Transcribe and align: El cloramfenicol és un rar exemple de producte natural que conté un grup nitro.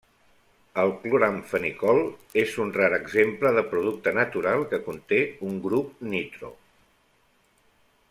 El 0.83 0.93
cloramfenicol 1.03 1.99
és 2.45 2.55
un 2.65 2.73
rar 2.79 2.89
exemple 2.99 3.53
de 3.59 3.65
producte 3.75 4.17
natural 4.21 4.67
que 4.73 4.83
conté 4.89 5.23
un 5.51 5.63
grup 5.69 6.05
nitro. 6.17 6.55